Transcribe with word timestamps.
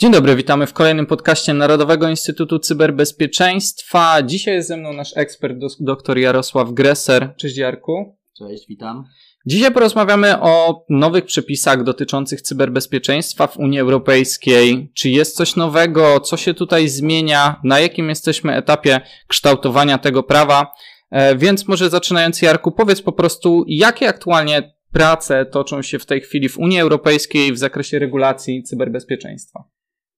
Dzień 0.00 0.12
dobry, 0.12 0.36
witamy 0.36 0.66
w 0.66 0.72
kolejnym 0.72 1.06
podcaście 1.06 1.54
Narodowego 1.54 2.08
Instytutu 2.08 2.58
Cyberbezpieczeństwa. 2.58 4.22
Dzisiaj 4.22 4.54
jest 4.54 4.68
ze 4.68 4.76
mną 4.76 4.92
nasz 4.92 5.16
ekspert, 5.16 5.56
dr 5.80 6.18
Jarosław 6.18 6.72
Greser. 6.72 7.34
Cześć 7.36 7.56
Jarku. 7.56 8.16
Cześć, 8.38 8.66
witam. 8.68 9.04
Dzisiaj 9.46 9.72
porozmawiamy 9.72 10.40
o 10.40 10.84
nowych 10.88 11.24
przepisach 11.24 11.82
dotyczących 11.84 12.42
cyberbezpieczeństwa 12.42 13.46
w 13.46 13.56
Unii 13.56 13.80
Europejskiej. 13.80 14.92
Czy 14.94 15.10
jest 15.10 15.36
coś 15.36 15.56
nowego? 15.56 16.20
Co 16.20 16.36
się 16.36 16.54
tutaj 16.54 16.88
zmienia? 16.88 17.60
Na 17.64 17.80
jakim 17.80 18.08
jesteśmy 18.08 18.56
etapie 18.56 19.00
kształtowania 19.28 19.98
tego 19.98 20.22
prawa? 20.22 20.72
E, 21.10 21.36
więc 21.36 21.68
może 21.68 21.90
zaczynając 21.90 22.42
Jarku, 22.42 22.72
powiedz 22.72 23.02
po 23.02 23.12
prostu, 23.12 23.64
jakie 23.66 24.08
aktualnie 24.08 24.74
prace 24.92 25.46
toczą 25.46 25.82
się 25.82 25.98
w 25.98 26.06
tej 26.06 26.20
chwili 26.20 26.48
w 26.48 26.58
Unii 26.58 26.80
Europejskiej 26.80 27.52
w 27.52 27.58
zakresie 27.58 27.98
regulacji 27.98 28.62
cyberbezpieczeństwa? 28.62 29.64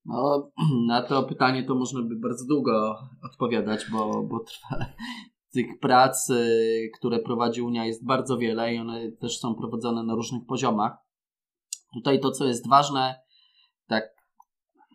No, 0.05 0.51
na 0.88 1.02
to 1.02 1.23
pytanie 1.23 1.65
to 1.65 1.74
można 1.74 2.02
by 2.02 2.16
bardzo 2.16 2.47
długo 2.47 2.98
odpowiadać, 3.24 3.84
bo, 3.93 4.23
bo 4.23 4.41
trwa, 4.41 4.77
tych 5.55 5.79
prac, 5.80 6.29
które 6.98 7.19
prowadzi 7.19 7.62
Unia 7.62 7.87
jest 7.87 8.07
bardzo 8.07 8.38
wiele 8.38 8.74
i 8.74 8.79
one 8.79 9.12
też 9.12 9.38
są 9.38 9.55
prowadzone 9.55 10.02
na 10.02 10.15
różnych 10.15 10.46
poziomach. 10.46 10.93
Tutaj 11.95 12.20
to, 12.20 12.30
co 12.30 12.45
jest 12.45 12.69
ważne, 12.69 13.20
tak 13.88 14.05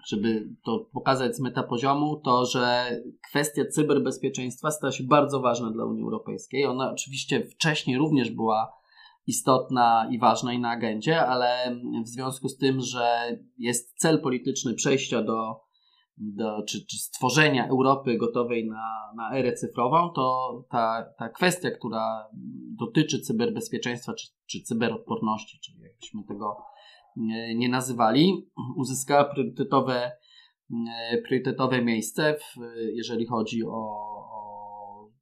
żeby 0.07 0.49
to 0.65 0.79
pokazać 0.93 1.35
z 1.35 1.39
metapoziomu, 1.39 2.21
to 2.25 2.45
że 2.45 2.91
kwestia 3.29 3.65
cyberbezpieczeństwa 3.65 4.71
stała 4.71 4.91
się 4.91 5.03
bardzo 5.03 5.39
ważna 5.39 5.71
dla 5.71 5.85
Unii 5.85 6.03
Europejskiej. 6.03 6.65
Ona 6.65 6.91
oczywiście 6.91 7.45
wcześniej 7.45 7.97
również 7.97 8.31
była 8.31 8.73
istotna 9.27 10.07
i 10.11 10.19
ważna 10.19 10.53
i 10.53 10.59
na 10.59 10.69
agendzie, 10.69 11.25
ale 11.25 11.77
w 12.03 12.07
związku 12.07 12.49
z 12.49 12.57
tym, 12.57 12.81
że 12.81 13.37
jest 13.57 13.99
cel 13.99 14.21
polityczny 14.21 14.73
przejścia 14.73 15.23
do, 15.23 15.61
do 16.17 16.63
czy, 16.67 16.85
czy 16.85 16.97
stworzenia 16.97 17.67
Europy 17.67 18.17
gotowej 18.17 18.67
na, 18.67 19.13
na 19.15 19.37
erę 19.37 19.53
cyfrową, 19.53 20.09
to 20.15 20.53
ta, 20.69 21.05
ta 21.17 21.29
kwestia, 21.29 21.71
która 21.71 22.29
dotyczy 22.77 23.19
cyberbezpieczeństwa 23.19 24.13
czy, 24.13 24.27
czy 24.45 24.61
cyberodporności, 24.61 25.59
czyli 25.59 25.81
jakbyśmy 25.81 26.23
tego 26.23 26.57
nie, 27.15 27.55
nie 27.55 27.69
nazywali, 27.69 28.49
uzyskała 28.75 29.25
priorytetowe, 29.25 30.11
priorytetowe 31.23 31.81
miejsce, 31.81 32.33
w, 32.33 32.61
jeżeli 32.93 33.25
chodzi 33.25 33.63
o, 33.63 34.06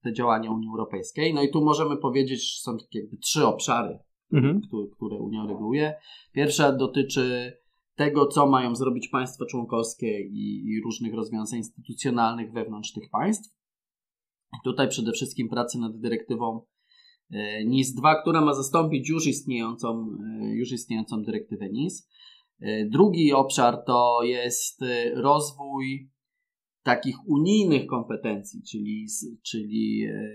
te 0.05 0.13
działania 0.13 0.51
Unii 0.51 0.69
Europejskiej. 0.69 1.33
No 1.33 1.43
i 1.43 1.51
tu 1.51 1.63
możemy 1.63 1.97
powiedzieć, 1.97 2.53
że 2.53 2.61
są 2.61 2.77
takie 2.77 2.99
jakby 2.99 3.17
trzy 3.17 3.45
obszary, 3.45 3.99
mhm. 4.33 4.61
które, 4.61 4.87
które 4.95 5.17
Unia 5.17 5.45
reguluje. 5.47 5.93
Pierwsza 6.33 6.71
dotyczy 6.71 7.53
tego, 7.95 8.27
co 8.27 8.47
mają 8.47 8.75
zrobić 8.75 9.07
państwa 9.07 9.45
członkowskie 9.45 10.21
i, 10.21 10.65
i 10.65 10.81
różnych 10.81 11.13
rozwiązań 11.13 11.57
instytucjonalnych 11.57 12.53
wewnątrz 12.53 12.93
tych 12.93 13.09
państw. 13.09 13.55
Tutaj 14.63 14.89
przede 14.89 15.11
wszystkim 15.11 15.49
pracy 15.49 15.79
nad 15.79 15.99
dyrektywą 15.99 16.61
e, 17.31 17.65
NIS-2, 17.65 18.21
która 18.21 18.41
ma 18.41 18.53
zastąpić 18.53 19.09
już 19.09 19.27
istniejącą, 19.27 20.17
e, 20.41 20.55
już 20.55 20.71
istniejącą 20.71 21.23
dyrektywę 21.23 21.69
NIS. 21.69 22.09
E, 22.59 22.85
drugi 22.85 23.33
obszar 23.33 23.83
to 23.87 24.19
jest 24.23 24.81
rozwój 25.15 26.14
takich 26.85 27.15
unijnych 27.27 27.85
kompetencji, 27.87 28.63
czyli, 28.63 29.05
czyli 29.43 30.05
e, 30.05 30.29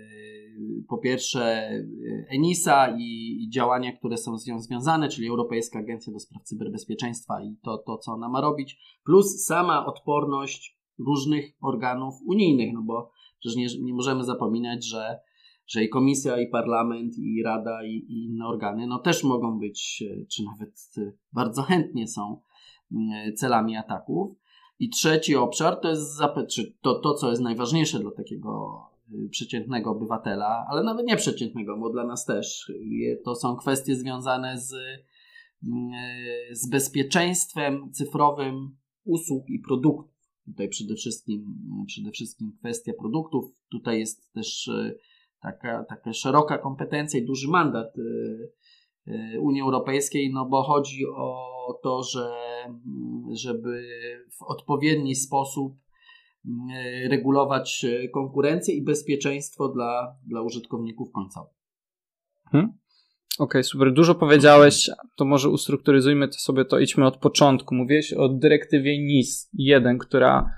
po 0.88 0.98
pierwsze 0.98 1.42
e, 1.42 1.84
ENISA 2.28 2.96
i, 2.98 3.36
i, 3.42 3.50
działania, 3.50 3.96
które 3.96 4.16
są 4.16 4.38
z 4.38 4.46
nią 4.46 4.60
związane, 4.60 5.08
czyli 5.08 5.28
Europejska 5.28 5.78
Agencja 5.78 6.12
do 6.12 6.18
Spraw 6.18 6.42
Cyberbezpieczeństwa 6.42 7.42
i 7.42 7.56
to, 7.62 7.78
to, 7.78 7.98
co 7.98 8.12
ona 8.12 8.28
ma 8.28 8.40
robić, 8.40 8.78
plus 9.04 9.44
sama 9.44 9.86
odporność 9.86 10.78
różnych 10.98 11.56
organów 11.62 12.14
unijnych, 12.26 12.72
no 12.74 12.82
bo 12.82 13.10
przecież 13.40 13.56
nie, 13.56 13.84
nie 13.84 13.94
możemy 13.94 14.24
zapominać, 14.24 14.86
że, 14.86 15.20
że 15.66 15.84
i 15.84 15.88
Komisja, 15.88 16.40
i 16.40 16.48
Parlament, 16.48 17.18
i 17.18 17.42
Rada, 17.42 17.84
i, 17.84 17.90
i 17.90 18.24
inne 18.24 18.46
organy, 18.46 18.86
no 18.86 18.98
też 18.98 19.24
mogą 19.24 19.58
być, 19.58 20.04
e, 20.10 20.26
czy 20.26 20.44
nawet 20.44 20.94
bardzo 21.32 21.62
chętnie 21.62 22.08
są 22.08 22.40
celami 23.36 23.76
ataków. 23.76 24.39
I 24.80 24.88
trzeci 24.88 25.36
obszar 25.36 25.80
to 25.80 25.88
jest 25.88 26.18
to, 26.80 26.94
to, 26.94 27.14
co 27.14 27.30
jest 27.30 27.42
najważniejsze 27.42 27.98
dla 27.98 28.10
takiego 28.10 28.80
y, 29.12 29.28
przeciętnego 29.28 29.90
obywatela, 29.90 30.66
ale 30.70 30.82
nawet 30.82 31.06
nie 31.06 31.16
przeciętnego, 31.16 31.76
bo 31.76 31.90
dla 31.90 32.06
nas 32.06 32.24
też. 32.24 32.72
To 33.24 33.34
są 33.34 33.56
kwestie 33.56 33.96
związane 33.96 34.58
z, 34.58 34.72
y, 34.72 35.04
z 36.52 36.70
bezpieczeństwem 36.70 37.92
cyfrowym 37.92 38.76
usług 39.04 39.48
i 39.48 39.58
produktów. 39.58 40.10
Tutaj 40.46 40.68
przede 40.68 40.94
wszystkim, 40.94 41.44
przede 41.86 42.10
wszystkim 42.10 42.52
kwestia 42.58 42.92
produktów. 42.98 43.44
Tutaj 43.70 43.98
jest 43.98 44.32
też 44.32 44.66
y, 44.68 44.98
taka, 45.42 45.84
taka 45.84 46.12
szeroka 46.12 46.58
kompetencja 46.58 47.20
i 47.20 47.26
duży 47.26 47.48
mandat 47.48 47.94
Unii 49.40 49.62
Europejskiej, 49.62 50.32
no 50.32 50.46
bo 50.46 50.62
chodzi 50.62 51.06
o 51.06 51.49
to, 51.74 52.02
że 52.02 52.30
żeby 53.32 53.82
w 54.38 54.42
odpowiedni 54.42 55.14
sposób 55.14 55.72
mm, 56.46 57.10
regulować 57.10 57.86
konkurencję 58.14 58.74
i 58.74 58.82
bezpieczeństwo 58.82 59.68
dla, 59.68 60.16
dla 60.26 60.42
użytkowników 60.42 61.12
końcowych. 61.12 61.54
Hmm? 62.52 62.80
Okej, 63.38 63.44
okay, 63.44 63.64
super. 63.64 63.92
Dużo 63.92 64.14
powiedziałeś, 64.14 64.90
to 65.16 65.24
może 65.24 65.48
ustrukturyzujmy 65.48 66.28
to 66.28 66.38
sobie 66.38 66.64
to, 66.64 66.78
idźmy 66.78 67.06
od 67.06 67.16
początku. 67.16 67.74
Mówiłeś 67.74 68.12
o 68.12 68.28
dyrektywie 68.28 68.98
NIS 68.98 69.50
1, 69.52 69.98
która 69.98 70.50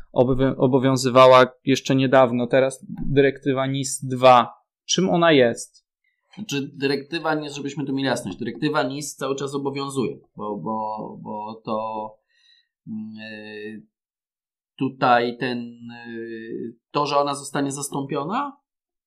obowiązywała 0.56 1.46
jeszcze 1.64 1.94
niedawno, 1.94 2.46
teraz 2.46 2.86
dyrektywa 3.06 3.66
NIS 3.66 4.04
2. 4.04 4.52
Czym 4.84 5.10
ona 5.10 5.32
jest? 5.32 5.81
Znaczy, 6.34 6.70
dyrektywa, 6.74 7.34
nie 7.34 7.50
żebyśmy 7.50 7.84
tu 7.84 7.92
mieli 7.92 8.06
jasność, 8.06 8.38
dyrektywa 8.38 8.82
NIS 8.82 9.16
cały 9.16 9.36
czas 9.36 9.54
obowiązuje, 9.54 10.18
bo, 10.36 10.56
bo, 10.56 11.18
bo 11.22 11.62
to 11.64 12.08
yy, 12.86 13.86
tutaj 14.78 15.36
ten, 15.38 15.58
yy, 16.06 16.76
to, 16.90 17.06
że 17.06 17.18
ona 17.18 17.34
zostanie 17.34 17.72
zastąpiona, 17.72 18.56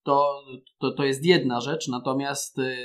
to, 0.03 0.41
to, 0.79 0.91
to 0.91 1.03
jest 1.03 1.25
jedna 1.25 1.61
rzecz, 1.61 1.87
natomiast 1.87 2.57
yy, 2.57 2.75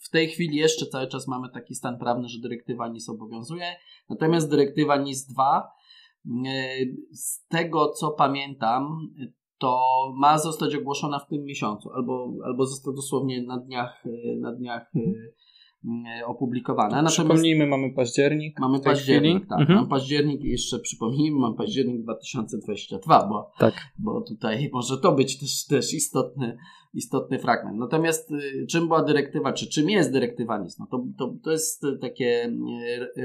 w 0.00 0.10
tej 0.10 0.28
chwili 0.28 0.56
jeszcze 0.56 0.86
cały 0.86 1.06
czas 1.06 1.28
mamy 1.28 1.48
taki 1.54 1.74
stan 1.74 1.98
prawny, 1.98 2.28
że 2.28 2.40
dyrektywa 2.40 2.88
NIS 2.88 3.08
obowiązuje, 3.08 3.76
natomiast 4.08 4.50
dyrektywa 4.50 4.96
NIS 4.96 5.26
2 5.26 5.70
z 7.12 7.46
tego 7.46 7.88
co 7.88 8.10
pamiętam, 8.10 9.08
to 9.60 9.80
ma 10.16 10.38
zostać 10.38 10.74
ogłoszona 10.74 11.18
w 11.18 11.26
tym 11.26 11.44
miesiącu, 11.44 11.90
albo, 11.92 12.32
albo 12.44 12.66
został 12.66 12.94
dosłownie 12.94 13.42
na 13.42 13.58
dniach, 13.58 14.04
e, 14.06 14.36
na 14.36 14.52
dniach 14.52 14.92
e, 14.96 15.00
e, 16.20 16.26
opublikowana. 16.26 16.88
Natomiast 16.88 17.16
przypomnijmy, 17.16 17.66
mamy 17.66 17.92
październik. 17.92 18.60
Mamy 18.60 18.80
październik, 18.80 19.36
chwili. 19.36 19.48
tak. 19.48 19.60
Mhm. 19.60 19.78
Mam 19.78 19.88
październik 19.88 20.40
i 20.40 20.48
jeszcze 20.48 20.78
przypomnijmy, 20.78 21.38
mam 21.38 21.54
październik 21.54 22.02
2022, 22.02 23.26
bo, 23.26 23.50
tak. 23.58 23.74
bo 23.98 24.20
tutaj 24.20 24.68
może 24.72 24.98
to 24.98 25.12
być 25.12 25.40
też, 25.40 25.66
też 25.66 25.94
istotny, 25.94 26.56
istotny 26.94 27.38
fragment. 27.38 27.78
Natomiast 27.78 28.32
czym 28.70 28.86
była 28.86 29.02
dyrektywa, 29.02 29.52
czy 29.52 29.68
czym 29.68 29.90
jest 29.90 30.12
dyrektywa 30.12 30.58
NIS? 30.58 30.78
No 30.78 30.86
to, 30.90 31.04
to, 31.18 31.34
to 31.44 31.50
jest 31.50 31.86
takie 32.00 32.52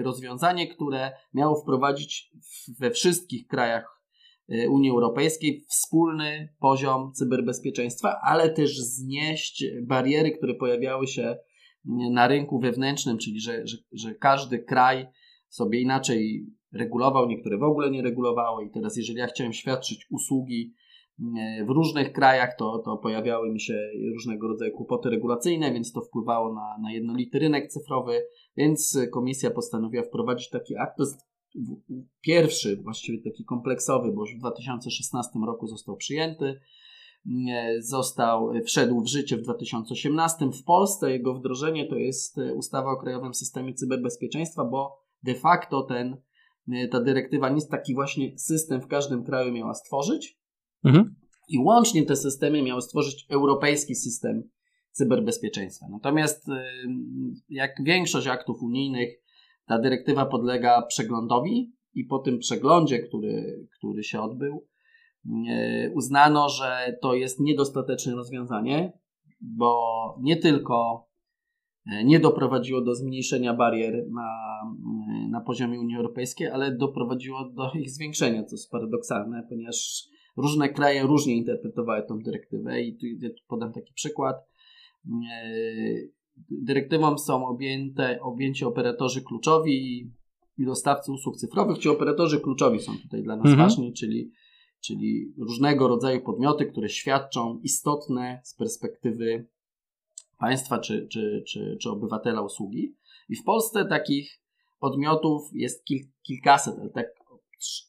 rozwiązanie, 0.03 0.67
które 0.67 1.11
miało 1.33 1.55
wprowadzić 1.55 2.31
we 2.79 2.91
wszystkich 2.91 3.47
krajach 3.47 3.94
Y, 3.94 3.94
Unii 4.49 4.89
Europejskiej 4.89 5.65
wspólny 5.69 6.49
poziom 6.59 7.11
cyberbezpieczeństwa, 7.13 8.19
ale 8.23 8.49
też 8.49 8.79
znieść 8.79 9.65
bariery, 9.83 10.31
które 10.31 10.53
pojawiały 10.53 11.07
się 11.07 11.23
y, 11.29 11.37
na 12.11 12.27
rynku 12.27 12.59
wewnętrznym, 12.59 13.17
czyli 13.17 13.39
że, 13.39 13.67
że, 13.67 13.77
że 13.93 14.15
każdy 14.15 14.59
kraj 14.59 15.07
sobie 15.49 15.81
inaczej 15.81 16.45
regulował, 16.73 17.27
niektóre 17.27 17.57
w 17.57 17.63
ogóle 17.63 17.91
nie 17.91 18.01
regulowały 18.01 18.65
i 18.65 18.71
teraz 18.71 18.97
jeżeli 18.97 19.19
ja 19.19 19.27
chciałem 19.27 19.53
świadczyć 19.53 20.07
usługi 20.11 20.73
y, 21.19 21.65
w 21.65 21.69
różnych 21.69 22.13
krajach, 22.13 22.55
to, 22.57 22.81
to 22.85 22.97
pojawiały 22.97 23.53
mi 23.53 23.61
się 23.61 23.89
różnego 24.13 24.47
rodzaju 24.47 24.71
kłopoty 24.71 25.09
regulacyjne, 25.09 25.73
więc 25.73 25.91
to 25.91 26.01
wpływało 26.01 26.53
na, 26.53 26.77
na 26.81 26.91
jednolity 26.91 27.39
rynek 27.39 27.67
cyfrowy, 27.67 28.21
więc 28.57 28.97
komisja 29.11 29.51
postanowiła 29.51 30.03
wprowadzić 30.03 30.49
taki 30.49 30.77
akt. 30.77 30.97
To 30.97 31.03
jest 31.03 31.34
pierwszy, 32.21 32.77
właściwie 32.77 33.31
taki 33.31 33.45
kompleksowy, 33.45 34.11
bo 34.11 34.21
już 34.21 34.35
w 34.35 34.39
2016 34.39 35.31
roku 35.45 35.67
został 35.67 35.95
przyjęty, 35.95 36.59
został, 37.79 38.51
wszedł 38.65 39.01
w 39.01 39.07
życie 39.07 39.37
w 39.37 39.41
2018. 39.41 40.51
W 40.51 40.63
Polsce 40.63 41.11
jego 41.11 41.33
wdrożenie 41.33 41.87
to 41.87 41.95
jest 41.95 42.37
e, 42.37 42.53
ustawa 42.53 42.91
o 42.91 42.97
Krajowym 42.97 43.33
Systemie 43.33 43.73
Cyberbezpieczeństwa, 43.73 44.65
bo 44.65 44.97
de 45.23 45.35
facto 45.35 45.83
ten, 45.83 46.17
e, 46.71 46.87
ta 46.87 47.01
dyrektywa 47.01 47.49
nic 47.49 47.67
taki 47.67 47.93
właśnie 47.93 48.39
system 48.39 48.81
w 48.81 48.87
każdym 48.87 49.23
kraju 49.23 49.51
miała 49.51 49.73
stworzyć 49.73 50.39
mhm. 50.83 51.15
i 51.49 51.57
łącznie 51.59 52.05
te 52.05 52.15
systemy 52.15 52.61
miały 52.61 52.81
stworzyć 52.81 53.25
europejski 53.29 53.95
system 53.95 54.49
cyberbezpieczeństwa. 54.91 55.85
Natomiast 55.89 56.45
jak 57.49 57.83
większość 57.83 58.27
aktów 58.27 58.61
unijnych 58.61 59.24
ta 59.65 59.79
dyrektywa 59.79 60.25
podlega 60.25 60.81
przeglądowi 60.81 61.73
i 61.93 62.03
po 62.03 62.19
tym 62.19 62.39
przeglądzie, 62.39 62.99
który, 62.99 63.67
który 63.77 64.03
się 64.03 64.21
odbył, 64.21 64.67
e, 65.49 65.91
uznano, 65.93 66.49
że 66.49 66.97
to 67.01 67.13
jest 67.13 67.39
niedostateczne 67.39 68.15
rozwiązanie, 68.15 68.93
bo 69.41 69.75
nie 70.21 70.37
tylko 70.37 71.07
e, 71.91 72.03
nie 72.03 72.19
doprowadziło 72.19 72.81
do 72.81 72.95
zmniejszenia 72.95 73.53
barier 73.53 74.05
na, 74.11 74.29
na 75.29 75.41
poziomie 75.41 75.79
Unii 75.79 75.97
Europejskiej, 75.97 76.47
ale 76.47 76.75
doprowadziło 76.75 77.49
do 77.49 77.71
ich 77.71 77.89
zwiększenia, 77.89 78.43
co 78.43 78.55
jest 78.55 78.71
paradoksalne, 78.71 79.47
ponieważ 79.49 80.03
różne 80.37 80.69
kraje 80.69 81.03
różnie 81.03 81.35
interpretowały 81.35 82.03
tą 82.07 82.19
dyrektywę 82.19 82.81
i 82.81 82.97
tu 82.97 83.05
podam 83.47 83.73
taki 83.73 83.93
przykład. 83.93 84.35
Dyrektywą 86.49 87.17
są 87.17 87.47
objęte, 87.47 88.19
objęci 88.21 88.65
operatorzy 88.65 89.21
kluczowi 89.21 90.11
i 90.57 90.65
dostawcy 90.65 91.11
usług 91.11 91.37
cyfrowych, 91.37 91.79
czy 91.79 91.91
operatorzy 91.91 92.39
kluczowi 92.39 92.79
są 92.79 92.97
tutaj 92.97 93.23
dla 93.23 93.35
nas 93.35 93.45
mhm. 93.45 93.69
ważni, 93.69 93.93
czyli, 93.93 94.31
czyli 94.79 95.33
różnego 95.37 95.87
rodzaju 95.87 96.21
podmioty, 96.21 96.65
które 96.65 96.89
świadczą 96.89 97.59
istotne 97.63 98.41
z 98.43 98.55
perspektywy 98.55 99.47
państwa 100.37 100.79
czy, 100.79 101.07
czy, 101.07 101.43
czy, 101.47 101.77
czy 101.81 101.89
obywatela 101.89 102.41
usługi. 102.41 102.95
I 103.29 103.35
w 103.35 103.43
Polsce 103.43 103.85
takich 103.85 104.39
podmiotów 104.79 105.49
jest 105.53 105.83
kil, 105.83 105.99
kilkaset, 106.21 106.79
ale 106.79 106.89
tak 106.89 107.07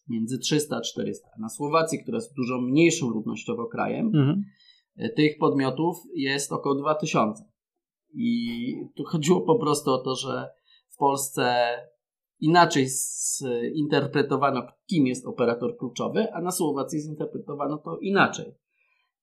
między 0.09 0.39
300 0.39 0.77
a 0.77 0.81
400. 0.81 1.29
Na 1.39 1.49
Słowacji, 1.49 2.03
która 2.03 2.17
jest 2.17 2.35
dużo 2.35 2.61
mniejszym 2.61 3.09
ludnościowo 3.09 3.67
krajem, 3.67 4.07
mhm. 4.07 4.45
tych 5.17 5.39
podmiotów 5.39 5.97
jest 6.15 6.53
około 6.53 6.75
2000. 6.75 7.45
I 8.17 8.73
tu 8.97 9.05
chodziło 9.05 9.41
po 9.41 9.59
prostu 9.59 9.91
o 9.91 9.99
to, 9.99 10.15
że 10.15 10.49
w 10.89 10.97
Polsce 10.97 11.55
inaczej 12.41 12.87
zinterpretowano, 13.77 14.63
kim 14.87 15.07
jest 15.07 15.27
operator 15.27 15.77
kluczowy, 15.79 16.33
a 16.33 16.41
na 16.41 16.51
Słowacji 16.51 17.01
zinterpretowano 17.01 17.79
to 17.79 17.99
inaczej. 17.99 18.55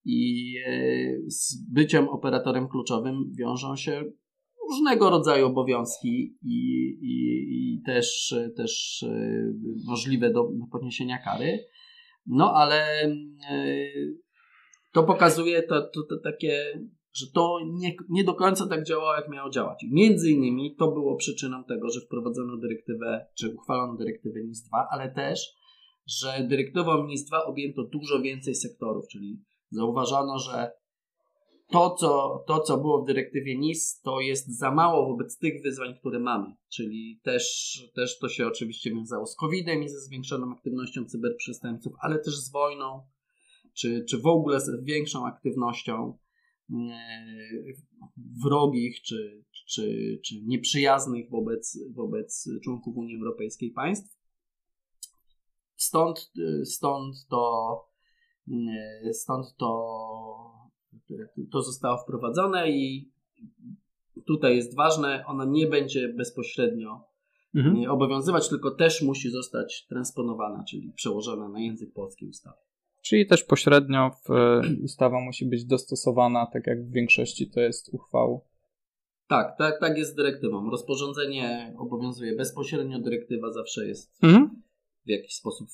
I 0.06 0.54
e, 0.68 0.72
z 1.28 1.72
byciem 1.72 2.10
operatorem 2.10 2.68
kluczowym 2.68 3.32
wiążą 3.40 3.76
się 3.76 4.04
różnego 4.70 5.10
rodzaju 5.10 5.48
obowiązki 5.48 6.38
i, 6.42 6.88
i, 7.02 7.44
i 7.52 7.82
też, 7.86 8.36
też 8.58 9.04
e, 9.04 9.54
możliwe 9.86 10.32
do 10.32 10.50
podniesienia 10.72 11.18
kary. 11.18 11.66
No 12.26 12.54
ale 12.54 13.04
e, 13.04 13.12
to 14.94 15.04
pokazuje 15.04 15.64
to, 15.64 15.82
to, 15.82 16.04
to 16.10 16.16
takie 16.24 16.80
że 17.14 17.26
to 17.34 17.60
nie, 17.66 17.96
nie 18.10 18.24
do 18.24 18.34
końca 18.34 18.68
tak 18.68 18.84
działało, 18.84 19.16
jak 19.16 19.30
miało 19.30 19.50
działać. 19.50 19.86
Między 19.92 20.32
innymi 20.32 20.76
to 20.76 20.92
było 20.92 21.16
przyczyną 21.16 21.64
tego, 21.64 21.90
że 21.90 22.02
wprowadzono 22.02 22.58
dyrektywę, 22.58 23.26
czy 23.36 23.56
uchwalono 23.56 23.98
dyrektywę 23.98 24.40
NIS-2, 24.40 24.86
ale 24.92 25.12
też, 25.12 25.56
że 26.08 26.48
dyrektywą 26.50 27.08
NIS-2 27.08 27.40
objęto 27.46 27.84
dużo 27.84 28.22
więcej 28.22 28.56
sektorów, 28.56 29.08
czyli 29.08 29.40
zauważono, 29.72 30.40
że 30.40 30.72
to 31.72 31.96
co, 32.00 32.44
to, 32.48 32.60
co 32.60 32.78
było 32.78 33.04
w 33.04 33.06
dyrektywie 33.06 33.58
NIS, 33.58 34.02
to 34.02 34.20
jest 34.20 34.58
za 34.58 34.72
mało 34.72 35.08
wobec 35.08 35.38
tych 35.38 35.64
wyzwań, 35.64 35.96
które 36.00 36.20
mamy. 36.20 36.56
Czyli 36.70 37.20
też, 37.24 37.78
też 37.96 38.20
to 38.20 38.30
się 38.30 38.48
oczywiście 38.48 38.92
wiązało 38.92 39.26
z 39.26 39.36
COVID-em 39.36 39.84
i 39.84 39.90
ze 39.90 40.00
zwiększoną 40.00 40.52
aktywnością 40.52 41.06
cyberprzestępców, 41.06 41.94
ale 42.00 42.20
też 42.20 42.36
z 42.36 42.52
wojną, 42.52 43.02
czy, 43.74 44.06
czy 44.10 44.18
w 44.18 44.28
ogóle 44.28 44.60
z 44.62 44.84
większą 44.84 45.26
aktywnością 45.26 46.18
wrogich 48.44 49.02
czy, 49.02 49.44
czy, 49.68 50.20
czy 50.26 50.42
nieprzyjaznych 50.42 51.30
wobec, 51.30 51.80
wobec 51.94 52.50
członków 52.64 52.98
Unii 52.98 53.16
Europejskiej 53.16 53.72
państw. 53.72 54.20
Stąd, 55.76 56.32
stąd 56.64 57.16
to 57.30 57.94
stąd 59.12 59.56
to, 59.58 60.70
to 61.52 61.62
zostało 61.62 61.98
wprowadzone 61.98 62.72
i 62.72 63.12
tutaj 64.28 64.56
jest 64.56 64.76
ważne, 64.76 65.24
ona 65.28 65.46
nie 65.46 65.68
będzie 65.68 66.14
bezpośrednio 66.18 67.08
mhm. 67.56 67.92
obowiązywać, 67.92 68.50
tylko 68.50 68.72
też 68.72 69.02
musi 69.02 69.30
zostać 69.30 69.86
transponowana, 69.90 70.64
czyli 70.64 70.92
przełożona 70.94 71.50
na 71.50 71.60
język 71.60 71.94
polski 71.94 72.26
ustawy. 72.26 72.58
Czyli 73.04 73.28
też 73.28 73.44
pośrednio 73.44 74.12
w, 74.26 74.32
e, 74.32 74.62
ustawa 74.84 75.20
musi 75.20 75.46
być 75.46 75.66
dostosowana, 75.66 76.46
tak 76.54 76.68
jak 76.68 76.86
w 76.86 76.92
większości 76.92 77.50
to 77.50 77.60
jest 77.60 77.90
uchwał. 77.94 78.46
Tak, 79.28 79.58
tak, 79.58 79.80
tak 79.80 79.98
jest 79.98 80.12
z 80.12 80.16
dyrektywą. 80.16 80.70
Rozporządzenie 80.70 81.74
obowiązuje 81.78 82.36
bezpośrednio, 82.36 83.00
dyrektywa 83.00 83.52
zawsze 83.52 83.88
jest 83.88 84.24
mhm. 84.24 84.62
w 85.06 85.10
jakiś 85.10 85.36
sposób 85.36 85.68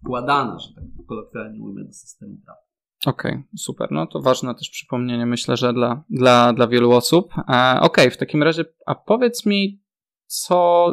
wkładana, 0.00 0.58
że 0.58 0.74
tak 0.74 0.84
kolokwialnie 1.08 1.62
ujmę, 1.62 1.84
do 1.84 1.92
systemu 1.92 2.36
prawa. 2.44 2.60
Okej, 3.06 3.32
okay, 3.32 3.44
super. 3.56 3.88
No 3.90 4.06
to 4.06 4.20
ważne 4.20 4.54
też 4.54 4.70
przypomnienie, 4.70 5.26
myślę, 5.26 5.56
że 5.56 5.72
dla, 5.72 6.04
dla, 6.10 6.52
dla 6.52 6.66
wielu 6.68 6.92
osób. 6.92 7.32
E, 7.38 7.42
Okej, 7.80 7.80
okay, 7.80 8.10
w 8.10 8.16
takim 8.16 8.42
razie, 8.42 8.64
a 8.86 8.94
powiedz 8.94 9.46
mi, 9.46 9.82
co. 10.26 10.86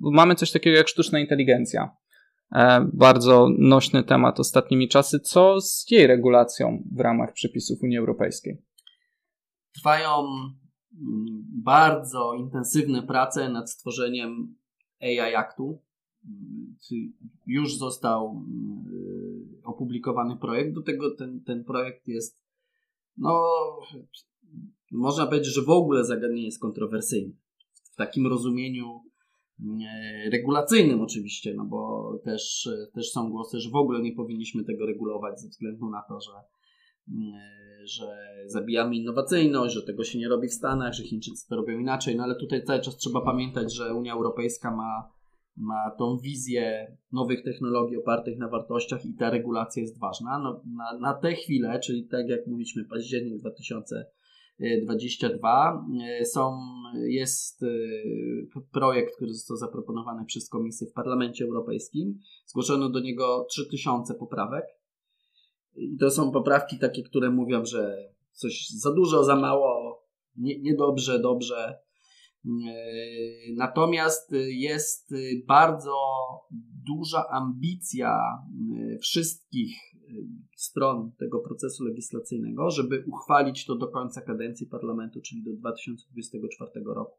Mamy 0.00 0.34
coś 0.34 0.52
takiego 0.52 0.76
jak 0.76 0.88
sztuczna 0.88 1.18
inteligencja. 1.18 1.96
E, 2.52 2.88
bardzo 2.92 3.48
nośny 3.58 4.04
temat 4.04 4.40
ostatnimi 4.40 4.88
czasy. 4.88 5.20
Co 5.20 5.60
z 5.60 5.90
jej 5.90 6.06
regulacją 6.06 6.82
w 6.92 7.00
ramach 7.00 7.32
przepisów 7.32 7.82
Unii 7.82 7.98
Europejskiej? 7.98 8.62
Trwają 9.74 10.10
mm, 10.18 11.44
bardzo 11.64 12.34
intensywne 12.34 13.02
prace 13.02 13.48
nad 13.48 13.70
stworzeniem 13.70 14.56
AI 15.00 15.34
Actu. 15.34 15.82
Już 17.46 17.76
został 17.76 18.30
mm, 18.30 19.60
opublikowany 19.64 20.36
projekt. 20.36 20.74
Do 20.74 20.82
tego 20.82 21.16
ten, 21.16 21.40
ten 21.44 21.64
projekt 21.64 22.08
jest, 22.08 22.42
no, 23.16 23.42
można 24.92 25.26
powiedzieć, 25.26 25.54
że 25.54 25.62
w 25.62 25.70
ogóle 25.70 26.04
zagadnienie 26.04 26.44
jest 26.44 26.60
kontrowersyjne. 26.60 27.32
W 27.92 27.96
takim 27.96 28.26
rozumieniu 28.26 29.00
regulacyjnym 30.32 31.00
oczywiście, 31.00 31.54
no 31.54 31.64
bo 31.64 32.12
też, 32.24 32.68
też 32.94 33.10
są 33.10 33.30
głosy, 33.30 33.60
że 33.60 33.70
w 33.70 33.76
ogóle 33.76 34.02
nie 34.02 34.12
powinniśmy 34.12 34.64
tego 34.64 34.86
regulować 34.86 35.40
ze 35.40 35.48
względu 35.48 35.90
na 35.90 36.02
to, 36.08 36.20
że, 36.20 36.32
mm, 37.08 37.34
e, 37.34 37.86
że 37.86 38.06
zabijamy 38.46 38.96
innowacyjność, 38.96 39.74
że 39.74 39.82
tego 39.82 40.04
się 40.04 40.18
nie 40.18 40.28
robi 40.28 40.48
w 40.48 40.52
Stanach, 40.52 40.94
że 40.94 41.02
Chińczycy 41.02 41.48
to 41.48 41.56
robią 41.56 41.78
inaczej, 41.78 42.16
no 42.16 42.22
ale 42.22 42.34
tutaj 42.34 42.64
cały 42.64 42.80
czas 42.80 42.96
trzeba 42.96 43.20
pamiętać, 43.20 43.74
że 43.74 43.94
Unia 43.94 44.14
Europejska 44.14 44.76
ma, 44.76 45.10
ma 45.56 45.90
tą 45.98 46.18
wizję 46.18 46.96
nowych 47.12 47.42
technologii 47.44 47.96
opartych 47.96 48.38
na 48.38 48.48
wartościach 48.48 49.04
i 49.04 49.14
ta 49.14 49.30
regulacja 49.30 49.82
jest 49.82 50.00
ważna. 50.00 50.38
No, 50.38 50.62
na, 50.76 50.98
na 50.98 51.14
tę 51.14 51.34
chwilę, 51.34 51.80
czyli 51.80 52.08
tak 52.08 52.28
jak 52.28 52.46
mówiliśmy, 52.46 52.84
październik 52.84 53.40
2000 53.40 54.06
22. 54.60 55.86
E, 56.20 56.24
są, 56.24 56.58
jest 57.04 57.62
e, 57.62 57.66
projekt, 58.72 59.16
który 59.16 59.34
został 59.34 59.56
zaproponowany 59.56 60.24
przez 60.24 60.48
Komisję 60.48 60.86
w 60.86 60.92
Parlamencie 60.92 61.44
Europejskim. 61.44 62.18
Zgłoszono 62.46 62.90
do 62.90 63.00
niego 63.00 63.46
3000 63.50 64.14
poprawek. 64.14 64.64
I 65.74 65.96
to 65.96 66.10
są 66.10 66.32
poprawki 66.32 66.78
takie, 66.78 67.02
które 67.02 67.30
mówią, 67.30 67.64
że 67.64 67.96
coś 68.32 68.68
za 68.68 68.92
dużo, 68.92 69.24
za 69.24 69.36
mało, 69.36 70.02
nie, 70.36 70.60
niedobrze, 70.60 71.18
dobrze. 71.18 71.78
E, 72.46 72.74
natomiast 73.56 74.32
jest 74.48 75.14
bardzo 75.46 75.94
duża 76.86 77.24
ambicja 77.28 78.18
wszystkich 79.00 79.95
stron 80.56 81.12
tego 81.18 81.40
procesu 81.40 81.84
legislacyjnego, 81.84 82.70
żeby 82.70 83.04
uchwalić 83.06 83.66
to 83.66 83.76
do 83.76 83.88
końca 83.88 84.20
kadencji 84.20 84.66
parlamentu, 84.66 85.20
czyli 85.20 85.42
do 85.42 85.52
2024 85.52 86.70
roku. 86.94 87.18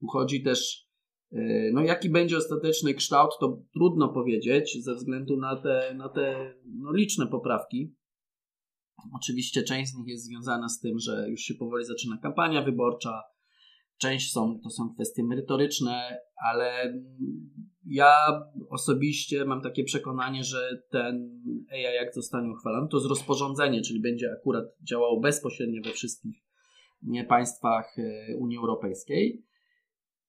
Uchodzi 0.00 0.42
też, 0.42 0.88
e, 1.32 1.70
no 1.72 1.82
jaki 1.82 2.10
będzie 2.10 2.36
ostateczny 2.36 2.94
kształt, 2.94 3.30
to 3.40 3.62
trudno 3.74 4.08
powiedzieć 4.08 4.84
ze 4.84 4.94
względu 4.94 5.36
na 5.36 5.56
te, 5.56 5.94
na 5.96 6.08
te 6.08 6.54
no, 6.66 6.92
liczne 6.92 7.26
poprawki. 7.26 7.94
Oczywiście 9.14 9.62
część 9.62 9.92
z 9.92 9.94
nich 9.96 10.06
jest 10.06 10.24
związana 10.24 10.68
z 10.68 10.80
tym, 10.80 10.98
że 10.98 11.30
już 11.30 11.40
się 11.40 11.54
powoli 11.54 11.84
zaczyna 11.84 12.18
kampania 12.18 12.62
wyborcza, 12.62 13.22
część 13.98 14.32
są, 14.32 14.60
to 14.62 14.70
są 14.70 14.94
kwestie 14.94 15.24
merytoryczne, 15.24 16.18
ale 16.52 16.94
ja 17.86 18.42
osobiście 18.70 19.44
mam 19.44 19.62
takie 19.62 19.84
przekonanie, 19.84 20.44
że 20.44 20.82
ten 20.90 21.42
AI 21.72 21.94
jak 21.94 22.14
zostanie 22.14 22.50
uchwalony, 22.50 22.88
to 22.88 23.00
z 23.00 23.06
rozporządzenie, 23.06 23.80
czyli 23.82 24.00
będzie 24.00 24.32
akurat 24.40 24.64
działało 24.82 25.20
bezpośrednio 25.20 25.82
we 25.82 25.92
wszystkich 25.92 26.44
państwach 27.28 27.96
e, 27.98 28.36
Unii 28.36 28.58
Europejskiej. 28.58 29.44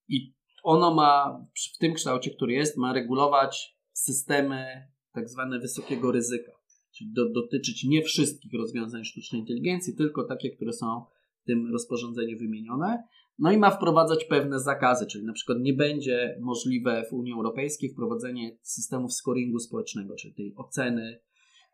I 0.07 0.33
ono 0.63 0.93
ma 0.93 1.39
w 1.73 1.77
tym 1.77 1.93
kształcie, 1.93 2.31
który 2.31 2.53
jest, 2.53 2.77
ma 2.77 2.93
regulować 2.93 3.77
systemy 3.91 4.87
tak 5.11 5.29
zwane 5.29 5.59
wysokiego 5.59 6.11
ryzyka, 6.11 6.51
czyli 6.95 7.11
do, 7.13 7.29
dotyczyć 7.29 7.83
nie 7.83 8.01
wszystkich 8.01 8.53
rozwiązań 8.53 9.05
sztucznej 9.05 9.41
inteligencji, 9.41 9.95
tylko 9.95 10.23
takie, 10.23 10.49
które 10.49 10.73
są 10.73 11.05
tym 11.45 11.71
rozporządzeniu 11.71 12.37
wymienione. 12.37 13.03
No 13.39 13.51
i 13.51 13.57
ma 13.57 13.71
wprowadzać 13.71 14.25
pewne 14.25 14.59
zakazy, 14.59 15.05
czyli 15.07 15.25
na 15.25 15.33
przykład 15.33 15.57
nie 15.61 15.73
będzie 15.73 16.37
możliwe 16.41 17.03
w 17.09 17.13
Unii 17.13 17.33
Europejskiej 17.33 17.89
wprowadzenie 17.89 18.57
systemów 18.61 19.13
scoringu 19.13 19.59
społecznego, 19.59 20.15
czyli 20.15 20.33
tej 20.33 20.53
oceny 20.55 21.19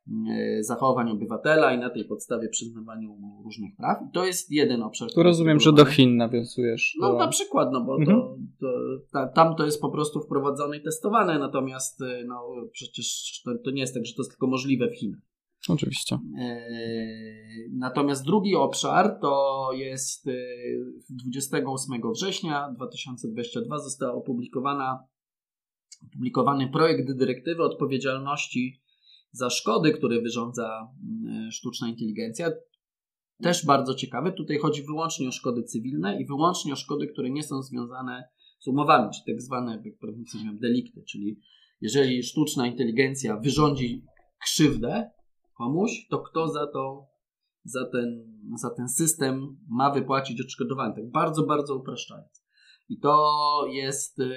E, 0.10 0.64
zachowań 0.64 1.12
obywatela 1.12 1.74
i 1.74 1.80
na 1.80 1.90
tej 1.90 2.06
podstawie 2.06 2.50
przyznawaniu 2.50 3.16
mu 3.16 3.44
różnych 3.44 3.76
praw. 3.76 4.02
I 4.10 4.12
to 4.14 4.26
jest 4.26 4.52
jeden 4.52 4.84
obszar. 4.84 5.14
Tu 5.14 5.24
rozumiem, 5.24 5.60
że 5.60 5.74
do 5.74 5.86
Chin 5.86 6.18
nawiązujesz. 6.18 6.98
No 7.00 7.18
na 7.18 7.28
przykład, 7.28 7.70
no 7.74 7.82
bo 7.82 7.98
mhm. 7.98 8.18
to, 8.18 8.38
to, 8.60 8.68
ta, 9.12 9.28
tam 9.28 9.56
to 9.56 9.66
jest 9.66 9.82
po 9.82 9.90
prostu 9.90 10.20
wprowadzone 10.20 10.78
i 10.78 10.82
testowane, 10.82 11.40
natomiast 11.40 12.02
e, 12.02 12.24
no, 12.28 12.42
przecież 12.72 13.42
to, 13.46 13.52
to 13.64 13.72
nie 13.72 13.82
jest 13.82 13.94
tak, 13.94 14.06
że 14.06 14.14
to 14.14 14.22
jest 14.22 14.32
tylko 14.32 14.48
możliwe 14.48 14.90
w 14.90 14.96
Chinach. 14.96 15.31
Oczywiście. 15.70 16.18
E, 16.40 16.66
natomiast 17.72 18.26
drugi 18.26 18.56
obszar 18.56 19.20
to 19.22 19.70
jest 19.74 20.26
28 21.10 22.02
września 22.14 22.72
2022 22.76 23.80
została 23.80 24.14
opublikowana 24.14 25.08
opublikowany 26.06 26.70
projekt 26.70 27.18
dyrektywy 27.18 27.64
odpowiedzialności 27.64 28.82
za 29.32 29.50
szkody, 29.50 29.92
które 29.92 30.22
wyrządza 30.22 30.88
mm, 31.24 31.52
sztuczna 31.52 31.90
inteligencja. 31.90 32.52
Też 33.44 33.66
bardzo 33.66 33.96
ciekawe. 33.96 34.32
Tutaj 34.32 34.58
chodzi 34.58 34.84
wyłącznie 34.84 35.28
o 35.28 35.32
szkody 35.32 35.64
cywilne 35.64 36.22
i 36.22 36.26
wyłącznie 36.26 36.74
o 36.74 36.76
szkody, 36.76 37.08
które 37.08 37.30
nie 37.30 37.44
są 37.44 37.62
związane 37.62 38.24
z 38.60 38.68
umowami, 38.68 39.10
czy 39.16 39.32
tak 39.32 39.42
zwane, 39.42 39.82
jak 39.86 39.98
prawnicy 39.98 40.38
mówią, 40.38 40.58
delikty. 40.58 41.04
Czyli 41.10 41.40
jeżeli 41.82 42.24
sztuczna 42.24 42.68
inteligencja 42.68 43.38
wyrządzi 43.38 44.06
krzywdę 44.44 45.12
komuś, 45.62 46.08
to 46.10 46.20
kto 46.20 46.48
za 46.48 46.68
to, 46.68 47.08
za 47.64 47.86
ten, 47.92 48.40
za 48.56 48.70
ten 48.70 48.90
system 48.90 49.58
ma 49.70 49.92
wypłacić 49.92 50.42
odszkodowanie. 50.42 50.96
Tak 50.96 51.12
bardzo, 51.12 51.44
bardzo 51.44 51.76
upraszczając. 51.76 52.46
I 52.90 53.00
to 53.00 53.18
jest 53.72 54.20
y, 54.20 54.32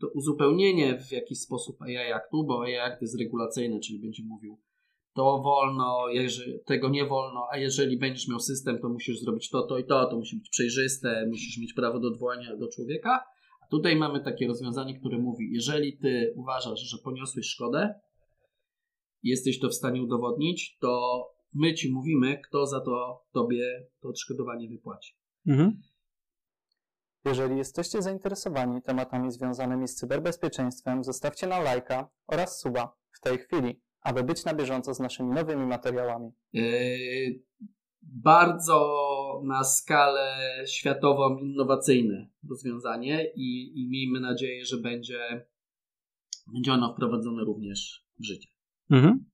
to 0.00 0.08
uzupełnienie 0.14 0.98
w 0.98 1.12
jakiś 1.12 1.38
sposób 1.40 1.82
AI 1.82 2.12
Actu, 2.12 2.44
bo 2.44 2.62
AI 2.62 2.76
Act 2.76 3.02
jest 3.02 3.18
regulacyjny, 3.18 3.80
czyli 3.80 4.00
będzie 4.00 4.22
mówił 4.24 4.58
to 5.14 5.42
wolno, 5.44 6.08
jeżeli, 6.08 6.58
tego 6.66 6.88
nie 6.88 7.06
wolno, 7.06 7.46
a 7.52 7.58
jeżeli 7.58 7.98
będziesz 7.98 8.28
miał 8.28 8.40
system, 8.40 8.78
to 8.78 8.88
musisz 8.88 9.20
zrobić 9.20 9.50
to, 9.50 9.62
to 9.62 9.78
i 9.78 9.84
to, 9.84 10.06
to 10.06 10.16
musi 10.16 10.36
być 10.36 10.48
przejrzyste, 10.48 11.26
musisz 11.28 11.58
mieć 11.58 11.74
prawo 11.74 12.00
do 12.00 12.08
odwołania 12.08 12.56
do 12.56 12.68
człowieka. 12.68 13.24
A 13.62 13.66
tutaj 13.70 13.96
mamy 13.96 14.20
takie 14.20 14.46
rozwiązanie, 14.46 14.98
które 14.98 15.18
mówi, 15.18 15.48
jeżeli 15.52 15.98
ty 15.98 16.32
uważasz, 16.36 16.80
że 16.80 16.98
poniosłeś 17.04 17.46
szkodę, 17.46 17.94
jesteś 19.28 19.60
to 19.60 19.68
w 19.68 19.74
stanie 19.74 20.02
udowodnić, 20.02 20.78
to 20.78 21.22
my 21.54 21.74
ci 21.74 21.92
mówimy, 21.92 22.40
kto 22.48 22.66
za 22.66 22.80
to 22.80 23.24
tobie 23.32 23.86
to 24.00 24.08
odszkodowanie 24.08 24.68
wypłaci. 24.68 25.14
Mhm. 25.46 25.82
Jeżeli 27.24 27.56
jesteście 27.56 28.02
zainteresowani 28.02 28.82
tematami 28.82 29.30
związanymi 29.30 29.88
z 29.88 29.94
cyberbezpieczeństwem, 29.94 31.04
zostawcie 31.04 31.46
nam 31.46 31.64
lajka 31.64 32.08
oraz 32.26 32.60
suba 32.60 32.96
w 33.12 33.20
tej 33.20 33.38
chwili, 33.38 33.80
aby 34.00 34.22
być 34.22 34.44
na 34.44 34.54
bieżąco 34.54 34.94
z 34.94 35.00
naszymi 35.00 35.30
nowymi 35.30 35.66
materiałami. 35.66 36.30
Yy, 36.52 37.42
bardzo 38.02 39.00
na 39.44 39.64
skalę 39.64 40.36
światową 40.66 41.38
innowacyjne 41.38 42.28
rozwiązanie 42.50 43.32
i, 43.36 43.80
i 43.80 43.88
miejmy 43.88 44.20
nadzieję, 44.20 44.64
że 44.64 44.76
będzie, 44.76 45.46
będzie 46.46 46.72
ono 46.72 46.92
wprowadzone 46.92 47.44
również 47.44 48.06
w 48.20 48.24
życie. 48.24 48.55
Mhm. 48.90 49.24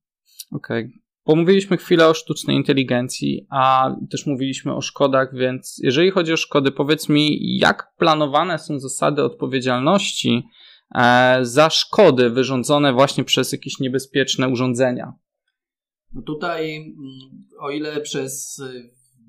Okej. 0.53 0.85
Okay. 0.85 1.03
Pomówiliśmy 1.25 1.77
chwilę 1.77 2.09
o 2.09 2.15
sztucznej 2.15 2.57
inteligencji, 2.57 3.47
a 3.51 3.95
też 4.11 4.27
mówiliśmy 4.27 4.75
o 4.75 4.81
szkodach, 4.81 5.35
więc 5.35 5.81
jeżeli 5.83 6.11
chodzi 6.11 6.33
o 6.33 6.37
szkody, 6.37 6.73
powiedz 6.73 7.09
mi, 7.09 7.59
jak 7.59 7.93
planowane 7.97 8.59
są 8.59 8.79
zasady 8.79 9.23
odpowiedzialności 9.23 10.43
e, 10.95 11.39
za 11.43 11.71
szkody 11.71 12.31
wyrządzone 12.31 12.93
właśnie 12.93 13.25
przez 13.25 13.53
jakieś 13.53 13.79
niebezpieczne 13.79 14.49
urządzenia? 14.49 15.13
No 16.13 16.23
tutaj, 16.23 16.77
mm, 16.77 16.97
o 17.61 17.71
ile 17.71 18.01
przez 18.01 18.63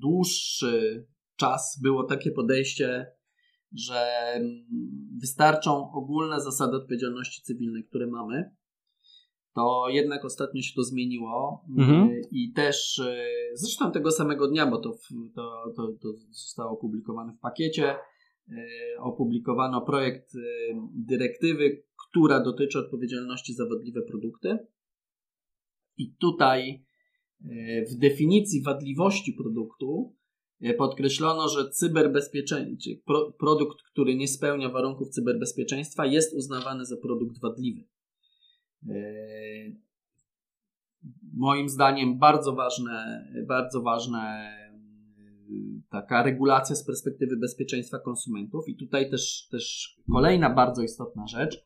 dłuższy 0.00 1.06
czas 1.36 1.78
było 1.82 2.04
takie 2.04 2.30
podejście, 2.30 3.06
że 3.72 4.00
mm, 4.34 4.66
wystarczą 5.20 5.90
ogólne 5.92 6.40
zasady 6.40 6.76
odpowiedzialności 6.76 7.42
cywilnej, 7.42 7.84
które 7.84 8.06
mamy, 8.06 8.50
to 9.54 9.88
jednak 9.88 10.24
ostatnio 10.24 10.62
się 10.62 10.74
to 10.76 10.82
zmieniło 10.82 11.64
mhm. 11.78 12.10
Y, 12.10 12.22
i 12.30 12.52
też 12.52 12.98
y, 12.98 13.16
zresztą 13.54 13.92
tego 13.92 14.10
samego 14.10 14.48
dnia, 14.48 14.66
bo 14.66 14.78
to, 14.78 14.98
to, 15.34 15.72
to, 15.76 15.92
to 16.02 16.08
zostało 16.30 16.70
opublikowane 16.70 17.32
w 17.32 17.40
pakiecie, 17.40 17.96
y, 18.48 18.54
opublikowano 19.00 19.80
projekt 19.80 20.32
dyrektywy, 20.94 21.82
która 22.08 22.40
dotyczy 22.40 22.78
odpowiedzialności 22.78 23.54
za 23.54 23.64
wadliwe 23.68 24.02
produkty. 24.02 24.58
I 25.96 26.14
tutaj 26.20 26.84
w 27.90 27.98
definicji 27.98 28.62
wadliwości 28.62 29.32
produktu 29.32 30.14
podkreślono, 30.78 31.48
że 31.48 31.70
cyberbezpieczeństwo, 31.70 33.32
produkt, 33.38 33.82
który 33.92 34.16
nie 34.16 34.28
spełnia 34.28 34.68
warunków 34.68 35.08
cyberbezpieczeństwa, 35.08 36.06
jest 36.06 36.36
uznawany 36.36 36.84
za 36.84 36.96
produkt 36.96 37.40
wadliwy. 37.40 37.84
Yy, 38.84 39.76
moim 41.32 41.68
zdaniem 41.68 42.18
bardzo 42.18 42.52
ważne, 42.52 43.28
bardzo 43.48 43.82
ważne 43.82 44.52
yy, 45.48 45.82
taka 45.90 46.22
regulacja 46.22 46.76
z 46.76 46.86
perspektywy 46.86 47.36
bezpieczeństwa 47.36 47.98
konsumentów. 47.98 48.68
I 48.68 48.76
tutaj 48.76 49.10
też, 49.10 49.48
też 49.50 49.96
kolejna 50.12 50.50
bardzo 50.50 50.82
istotna 50.82 51.26
rzecz, 51.26 51.64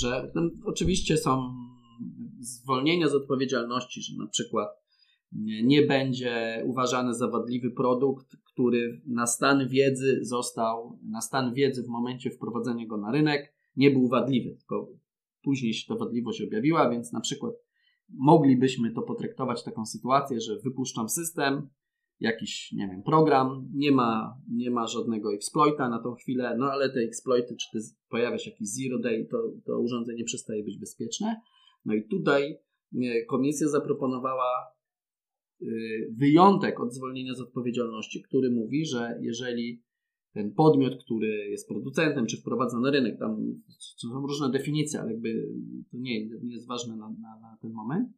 że 0.00 0.32
oczywiście 0.64 1.16
są 1.16 1.54
zwolnienia 2.40 3.08
z 3.08 3.14
odpowiedzialności, 3.14 4.02
że 4.02 4.16
na 4.18 4.26
przykład 4.26 4.68
nie 5.62 5.82
będzie 5.82 6.62
uważany 6.66 7.14
za 7.14 7.28
wadliwy 7.28 7.70
produkt, 7.70 8.36
który 8.44 9.02
na 9.06 9.26
stan 9.26 9.68
wiedzy 9.68 10.18
został, 10.22 10.98
na 11.02 11.20
stan 11.20 11.54
wiedzy 11.54 11.82
w 11.82 11.88
momencie 11.88 12.30
wprowadzenia 12.30 12.86
go 12.86 12.96
na 12.96 13.12
rynek 13.12 13.54
nie 13.76 13.90
był 13.90 14.08
wadliwy, 14.08 14.56
tylko 14.56 14.88
później 15.44 15.74
się 15.74 15.86
ta 15.88 15.98
wadliwość 15.98 16.42
objawiła, 16.42 16.90
więc 16.90 17.12
na 17.12 17.20
przykład 17.20 17.54
moglibyśmy 18.08 18.92
to 18.92 19.02
potraktować 19.02 19.64
taką 19.64 19.86
sytuację, 19.86 20.40
że 20.40 20.58
wypuszczam 20.58 21.08
system, 21.08 21.68
jakiś, 22.20 22.72
nie 22.72 22.88
wiem, 22.88 23.02
program, 23.02 23.68
nie 23.74 23.92
ma, 23.92 24.38
nie 24.48 24.70
ma 24.70 24.86
żadnego 24.86 25.34
exploita 25.34 25.88
na 25.88 26.02
tą 26.02 26.14
chwilę, 26.14 26.56
no 26.58 26.72
ale 26.72 26.90
te 26.90 27.00
exploity, 27.00 27.56
czy 27.56 27.78
pojawia 28.08 28.38
się 28.38 28.50
jakiś 28.50 28.68
zero 28.68 28.98
day, 28.98 29.26
to, 29.30 29.52
to 29.64 29.80
urządzenie 29.80 30.24
przestaje 30.24 30.64
być 30.64 30.78
bezpieczne. 30.78 31.40
No 31.84 31.94
i 31.94 32.08
tutaj 32.08 32.58
e, 33.02 33.24
komisja 33.24 33.68
zaproponowała 33.68 34.66
e, 35.62 35.66
wyjątek 36.18 36.80
od 36.80 36.94
zwolnienia 36.94 37.34
z 37.34 37.40
odpowiedzialności, 37.40 38.22
który 38.22 38.50
mówi, 38.50 38.86
że 38.86 39.18
jeżeli 39.22 39.82
ten 40.34 40.54
podmiot, 40.54 41.04
który 41.04 41.50
jest 41.50 41.68
producentem, 41.68 42.26
czy 42.26 42.36
wprowadza 42.36 42.80
na 42.80 42.90
rynek, 42.90 43.18
tam 43.18 43.60
są 43.78 44.26
różne 44.26 44.50
definicje, 44.50 45.00
ale 45.00 45.12
jakby 45.12 45.48
to 45.90 45.96
nie, 45.96 46.28
nie 46.28 46.54
jest 46.54 46.68
ważne 46.68 46.96
na, 46.96 47.08
na, 47.08 47.40
na 47.40 47.58
ten 47.60 47.72
moment, 47.72 48.08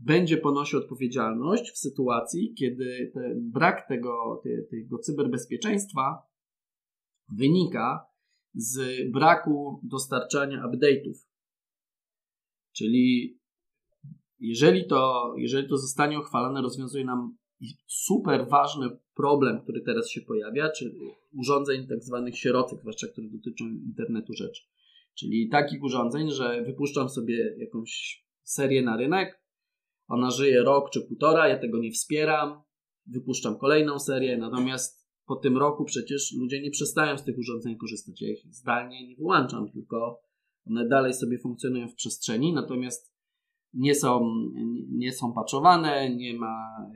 będzie 0.00 0.36
ponosił 0.36 0.78
odpowiedzialność 0.78 1.70
w 1.70 1.78
sytuacji, 1.78 2.54
kiedy 2.54 3.10
ten 3.14 3.50
brak 3.50 3.88
tego, 3.88 4.40
te, 4.44 4.50
tego 4.70 4.98
cyberbezpieczeństwa 4.98 6.22
wynika 7.36 8.06
z 8.54 9.10
braku 9.10 9.80
dostarczania 9.82 10.62
update'ów. 10.66 11.28
Czyli 12.72 13.38
jeżeli 14.38 14.86
to, 14.86 15.34
jeżeli 15.36 15.68
to 15.68 15.76
zostanie 15.76 16.20
uchwalone, 16.20 16.62
rozwiązuje 16.62 17.04
nam 17.04 17.36
super 17.86 18.48
ważny 18.48 18.90
problem, 19.14 19.60
który 19.60 19.80
teraz 19.80 20.10
się 20.10 20.20
pojawia, 20.20 20.70
czy 20.70 20.94
urządzeń 21.32 21.86
tak 21.86 22.04
zwanych 22.04 22.38
sierotek, 22.38 22.80
zwłaszcza 22.80 23.06
które 23.06 23.28
dotyczą 23.28 23.64
internetu 23.64 24.32
rzeczy. 24.32 24.62
Czyli 25.14 25.48
takich 25.48 25.82
urządzeń, 25.82 26.30
że 26.30 26.62
wypuszczam 26.62 27.08
sobie 27.08 27.56
jakąś 27.58 28.22
serię 28.42 28.82
na 28.82 28.96
rynek, 28.96 29.42
ona 30.08 30.30
żyje 30.30 30.62
rok 30.62 30.90
czy 30.90 31.00
półtora, 31.00 31.48
ja 31.48 31.58
tego 31.58 31.78
nie 31.78 31.90
wspieram, 31.90 32.62
wypuszczam 33.06 33.58
kolejną 33.58 33.98
serię, 33.98 34.38
natomiast 34.38 35.08
po 35.26 35.36
tym 35.36 35.56
roku 35.56 35.84
przecież 35.84 36.34
ludzie 36.38 36.62
nie 36.62 36.70
przestają 36.70 37.18
z 37.18 37.24
tych 37.24 37.38
urządzeń 37.38 37.76
korzystać. 37.76 38.22
Ja 38.22 38.28
ich 38.28 38.46
zdalnie 38.50 39.08
nie 39.08 39.16
wyłączam, 39.16 39.70
tylko 39.72 40.20
one 40.66 40.88
dalej 40.88 41.14
sobie 41.14 41.38
funkcjonują 41.38 41.88
w 41.88 41.94
przestrzeni, 41.94 42.52
natomiast 42.52 43.14
nie 43.74 43.94
są, 43.94 44.30
nie 44.88 45.12
są 45.12 45.32
patchowane, 45.32 46.16
nie 46.16 46.34
ma 46.34 46.86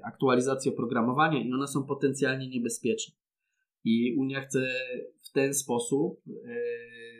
e, 0.00 0.06
aktualizacji 0.06 0.72
oprogramowania 0.72 1.42
i 1.42 1.52
one 1.52 1.68
są 1.68 1.86
potencjalnie 1.86 2.48
niebezpieczne. 2.48 3.14
I 3.84 4.14
Unia 4.18 4.40
chce 4.40 4.74
w 5.22 5.32
ten 5.32 5.54
sposób 5.54 6.20
e, 6.28 6.32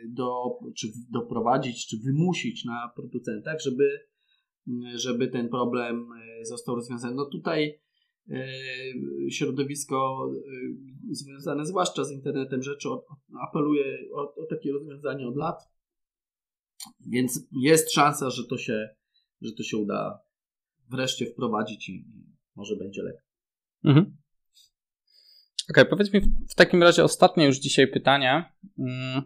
do, 0.07 0.59
czy 0.77 0.87
doprowadzić, 1.11 1.87
czy 1.87 1.97
wymusić 1.97 2.65
na 2.65 2.91
producentach, 2.95 3.61
żeby, 3.61 3.99
żeby 4.95 5.27
ten 5.27 5.49
problem 5.49 6.07
e, 6.11 6.45
został 6.45 6.75
rozwiązany. 6.75 7.15
No 7.15 7.25
tutaj 7.25 7.81
środowisko 9.29 10.29
związane 11.11 11.65
zwłaszcza 11.65 12.03
z 12.03 12.11
internetem 12.11 12.63
rzeczy 12.63 12.89
apeluje 13.47 13.97
o, 14.13 14.35
o 14.35 14.45
takie 14.45 14.71
rozwiązanie 14.71 15.27
od 15.27 15.35
lat. 15.35 15.71
Więc 17.07 17.47
jest 17.61 17.93
szansa, 17.93 18.29
że 18.29 18.47
to 18.47 18.57
się, 18.57 18.89
że 19.41 19.51
to 19.53 19.63
się 19.63 19.77
uda 19.77 20.19
wreszcie 20.91 21.25
wprowadzić 21.25 21.89
i 21.89 22.05
może 22.55 22.75
będzie 22.75 23.03
lepiej. 23.03 23.21
Mhm. 23.83 24.17
Okej, 25.69 25.83
okay, 25.83 25.85
powiedz 25.85 26.13
mi 26.13 26.21
w 26.49 26.55
takim 26.55 26.83
razie 26.83 27.03
ostatnie 27.03 27.45
już 27.45 27.57
dzisiaj 27.57 27.87
pytanie, 27.87 28.53
mm, 28.79 29.21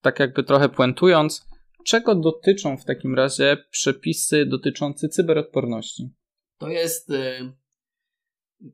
tak 0.00 0.20
jakby 0.20 0.44
trochę 0.44 0.68
puentując, 0.68 1.48
czego 1.86 2.14
dotyczą 2.14 2.76
w 2.76 2.84
takim 2.84 3.14
razie 3.14 3.56
przepisy 3.70 4.46
dotyczące 4.46 5.08
cyberodporności? 5.08 6.10
To 6.58 6.68
jest, 6.68 7.10
y, 7.10 7.52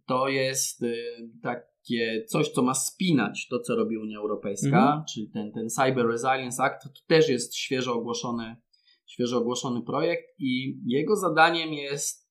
to 0.06 0.28
jest 0.28 0.82
y, 0.82 0.96
takie 1.42 2.25
coś, 2.26 2.48
co 2.48 2.62
ma 2.62 2.75
spinać 2.75 3.46
to, 3.50 3.60
co 3.60 3.76
robi 3.76 3.98
Unia 3.98 4.18
Europejska, 4.18 4.66
mhm. 4.86 5.04
czyli 5.12 5.30
ten, 5.30 5.52
ten 5.52 5.70
Cyber 5.70 6.06
Resilience 6.06 6.62
Act, 6.62 6.82
to 6.82 6.88
też 7.06 7.28
jest 7.28 7.56
świeżo 7.56 7.94
ogłoszony, 7.94 8.56
świeżo 9.06 9.38
ogłoszony 9.38 9.82
projekt 9.82 10.25
i 10.38 10.80
jego 10.86 11.16
zadaniem 11.16 11.72
jest 11.72 12.25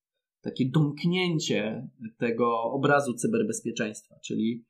takie 0.46 0.70
domknięcie 0.70 1.90
tego 2.18 2.62
obrazu 2.64 3.14
cyberbezpieczeństwa, 3.14 4.20
czyli 4.24 4.66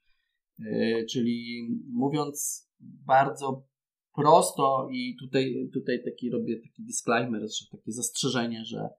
E, 0.59 1.05
czyli 1.05 1.67
mówiąc 1.93 2.67
bardzo 2.79 3.67
prosto 4.15 4.87
i 4.91 5.15
tutaj, 5.19 5.69
tutaj 5.73 6.03
taki 6.03 6.29
robię 6.29 6.61
taki 6.61 6.83
disclaimer, 6.83 7.41
że 7.41 7.77
takie 7.77 7.91
zastrzeżenie, 7.91 8.65
że, 8.65 8.89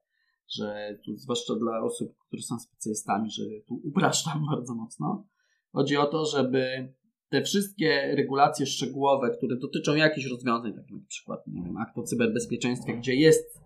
że 0.48 0.98
tu 1.04 1.16
zwłaszcza 1.16 1.54
dla 1.54 1.82
osób, 1.82 2.16
które 2.26 2.42
są 2.42 2.58
specjalistami, 2.58 3.30
że 3.30 3.42
tu 3.68 3.80
upraszczam 3.84 4.44
bardzo 4.50 4.74
mocno. 4.74 5.26
Chodzi 5.72 5.96
o 5.96 6.06
to, 6.06 6.26
żeby 6.26 6.92
te 7.28 7.42
wszystkie 7.42 8.14
regulacje 8.16 8.66
szczegółowe, 8.66 9.30
które 9.36 9.56
dotyczą 9.56 9.94
jakichś 9.94 10.26
rozwiązań, 10.26 10.72
tak 10.72 10.82
jak 10.90 11.00
na 11.00 11.06
przykład, 11.08 11.46
nie 11.46 11.62
wiem, 11.62 11.76
akt 11.76 11.98
o 11.98 12.02
cyberbezpieczeństwie, 12.02 12.96
gdzie 12.96 13.14
jest, 13.14 13.60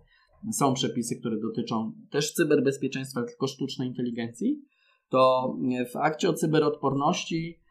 są 0.51 0.73
przepisy, 0.73 1.19
które 1.19 1.39
dotyczą 1.39 1.93
też 2.11 2.33
cyberbezpieczeństwa, 2.33 3.23
tylko 3.23 3.47
sztucznej 3.47 3.87
inteligencji, 3.87 4.61
to 5.09 5.53
w 5.93 5.95
akcie 5.95 6.29
o 6.29 6.33
cyberodporności 6.33 7.61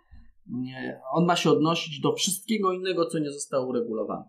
on 1.12 1.26
ma 1.26 1.36
się 1.36 1.50
odnosić 1.50 2.00
do 2.00 2.12
wszystkiego 2.12 2.72
innego, 2.72 3.06
co 3.06 3.18
nie 3.18 3.30
zostało 3.30 3.66
uregulowane. 3.66 4.24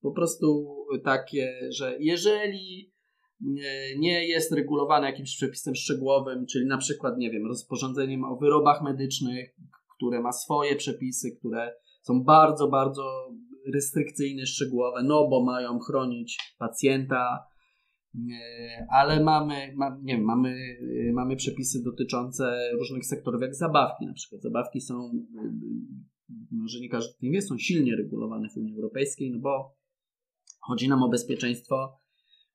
Po 0.00 0.12
prostu 0.12 0.76
takie, 1.04 1.68
że 1.70 1.96
jeżeli 2.00 2.92
nie 3.98 4.28
jest 4.28 4.52
regulowane 4.52 5.06
jakimś 5.06 5.36
przepisem 5.36 5.74
szczegółowym, 5.74 6.46
czyli 6.46 6.66
na 6.66 6.78
przykład, 6.78 7.18
nie 7.18 7.30
wiem, 7.30 7.46
rozporządzeniem 7.46 8.24
o 8.24 8.36
wyrobach 8.36 8.82
medycznych, 8.82 9.56
które 9.96 10.20
ma 10.20 10.32
swoje 10.32 10.76
przepisy, 10.76 11.36
które 11.38 11.74
są 12.02 12.24
bardzo, 12.24 12.68
bardzo 12.68 13.28
restrykcyjne, 13.74 14.46
szczegółowe, 14.46 15.02
no 15.02 15.28
bo 15.28 15.44
mają 15.44 15.78
chronić 15.78 16.54
pacjenta, 16.58 17.51
ale 18.90 19.24
mamy, 19.24 19.72
ma, 19.76 19.98
nie 20.02 20.16
wiem, 20.16 20.24
mamy, 20.24 20.48
y, 20.48 21.12
mamy 21.14 21.36
przepisy 21.36 21.82
dotyczące 21.82 22.70
różnych 22.78 23.06
sektorów, 23.06 23.42
jak 23.42 23.54
zabawki 23.54 24.06
na 24.06 24.12
przykład. 24.12 24.42
Zabawki 24.42 24.80
są, 24.80 25.10
y, 25.10 26.34
może 26.50 26.80
nie 26.80 26.88
każdy 26.88 27.14
nie 27.22 27.30
wie, 27.30 27.42
są 27.42 27.58
silnie 27.58 27.96
regulowane 27.96 28.48
w 28.48 28.56
Unii 28.56 28.74
Europejskiej, 28.74 29.30
no 29.30 29.38
bo 29.38 29.76
chodzi 30.60 30.88
nam 30.88 31.02
o 31.02 31.08
bezpieczeństwo 31.08 31.98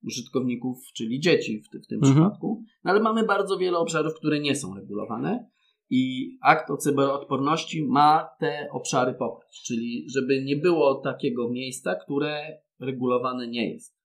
użytkowników, 0.04 0.78
czyli 0.96 1.20
dzieci 1.20 1.62
w, 1.62 1.84
w 1.84 1.88
tym 1.88 1.98
mhm. 1.98 2.14
przypadku. 2.14 2.64
No 2.84 2.92
ale 2.92 3.00
mamy 3.00 3.26
bardzo 3.26 3.58
wiele 3.58 3.78
obszarów, 3.78 4.14
które 4.14 4.40
nie 4.40 4.56
są 4.56 4.76
regulowane 4.76 5.50
i 5.90 6.32
akt 6.42 6.72
o 6.72 6.78
cyberodporności 6.78 7.88
ma 7.88 8.30
te 8.40 8.68
obszary 8.72 9.14
pokryć, 9.14 9.64
czyli 9.66 10.06
żeby 10.10 10.44
nie 10.44 10.56
było 10.56 10.96
takiego 10.96 11.50
miejsca, 11.50 11.96
które 11.96 12.62
regulowane 12.80 13.48
nie 13.48 13.74
jest 13.74 13.97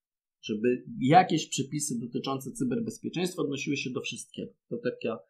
żeby 0.42 0.84
jakieś 1.00 1.48
przepisy 1.48 2.00
dotyczące 2.00 2.52
cyberbezpieczeństwa 2.52 3.42
odnosiły 3.42 3.76
się 3.76 3.90
do 3.90 4.00
wszystkiego. 4.00 4.52
To 4.68 4.76
taka, 4.76 5.22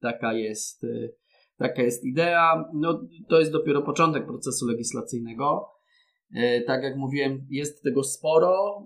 taka, 0.00 0.32
jest, 0.32 0.84
y, 0.84 1.14
taka 1.56 1.82
jest 1.82 2.04
idea. 2.04 2.64
No, 2.74 3.06
to 3.28 3.40
jest 3.40 3.52
dopiero 3.52 3.82
początek 3.82 4.26
procesu 4.26 4.66
legislacyjnego. 4.66 5.68
Y, 6.36 6.64
tak 6.66 6.82
jak 6.82 6.96
mówiłem, 6.96 7.46
jest 7.50 7.82
tego 7.82 8.02
sporo, 8.02 8.82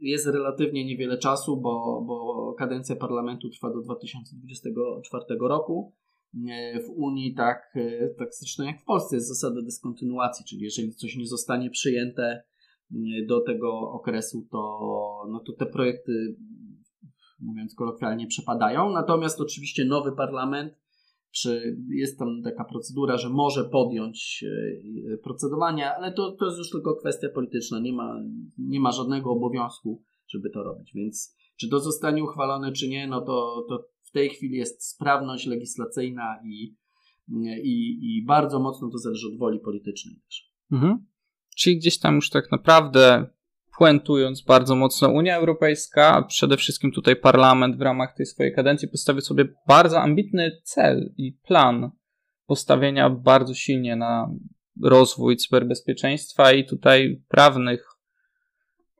jest 0.00 0.26
relatywnie 0.26 0.84
niewiele 0.84 1.18
czasu, 1.18 1.60
bo, 1.60 2.04
bo 2.06 2.54
kadencja 2.58 2.96
parlamentu 2.96 3.50
trwa 3.50 3.70
do 3.70 3.80
2024 3.80 5.24
roku. 5.40 5.92
Y, 6.34 6.82
w 6.82 6.90
Unii, 6.90 7.34
tak, 7.34 7.74
tak 8.18 8.28
zresztą 8.34 8.62
jak 8.62 8.80
w 8.80 8.84
Polsce, 8.84 9.16
jest 9.16 9.28
zasada 9.28 9.62
dyskontynuacji, 9.62 10.44
czyli 10.44 10.62
jeżeli 10.62 10.94
coś 10.94 11.16
nie 11.16 11.26
zostanie 11.26 11.70
przyjęte 11.70 12.42
do 13.26 13.40
tego 13.40 13.90
okresu, 13.90 14.46
to, 14.50 14.80
no 15.30 15.40
to 15.40 15.52
te 15.52 15.66
projekty, 15.66 16.36
mówiąc 17.40 17.74
kolokwialnie, 17.74 18.26
przepadają. 18.26 18.92
Natomiast 18.92 19.40
oczywiście 19.40 19.84
nowy 19.84 20.12
parlament, 20.12 20.74
przy, 21.30 21.76
jest 21.90 22.18
tam 22.18 22.42
taka 22.42 22.64
procedura, 22.64 23.16
że 23.16 23.28
może 23.28 23.64
podjąć 23.64 24.44
e, 25.14 25.16
procedowanie, 25.16 25.94
ale 25.94 26.12
to, 26.12 26.32
to 26.32 26.46
jest 26.46 26.58
już 26.58 26.70
tylko 26.70 26.94
kwestia 26.94 27.28
polityczna. 27.34 27.80
Nie 27.80 27.92
ma, 27.92 28.20
nie 28.58 28.80
ma 28.80 28.92
żadnego 28.92 29.30
obowiązku, 29.30 30.02
żeby 30.28 30.50
to 30.50 30.62
robić. 30.62 30.92
Więc 30.94 31.36
czy 31.56 31.68
to 31.68 31.80
zostanie 31.80 32.24
uchwalone, 32.24 32.72
czy 32.72 32.88
nie, 32.88 33.06
no 33.06 33.20
to, 33.20 33.66
to 33.68 33.84
w 34.02 34.10
tej 34.10 34.28
chwili 34.28 34.56
jest 34.56 34.88
sprawność 34.88 35.46
legislacyjna 35.46 36.40
i, 36.44 36.76
i, 37.62 37.98
i 38.02 38.24
bardzo 38.26 38.60
mocno 38.60 38.90
to 38.90 38.98
zależy 38.98 39.26
od 39.26 39.38
woli 39.38 39.60
politycznej 39.60 40.20
też. 40.26 40.52
Mhm. 40.72 41.06
Czyli 41.58 41.78
gdzieś 41.78 41.98
tam 41.98 42.14
już 42.14 42.30
tak 42.30 42.52
naprawdę 42.52 43.26
puentując 43.78 44.42
bardzo 44.42 44.76
mocno 44.76 45.08
Unia 45.08 45.36
Europejska, 45.36 46.14
a 46.14 46.22
przede 46.22 46.56
wszystkim 46.56 46.92
tutaj 46.92 47.16
parlament 47.16 47.76
w 47.76 47.80
ramach 47.80 48.14
tej 48.16 48.26
swojej 48.26 48.54
kadencji 48.54 48.88
postawił 48.88 49.20
sobie 49.20 49.44
bardzo 49.66 50.00
ambitny 50.00 50.60
cel 50.62 51.14
i 51.16 51.32
plan 51.32 51.90
postawienia 52.46 53.10
bardzo 53.10 53.54
silnie 53.54 53.96
na 53.96 54.30
rozwój 54.82 55.36
cyberbezpieczeństwa 55.36 56.52
i 56.52 56.64
tutaj 56.64 57.22
prawnych 57.28 57.88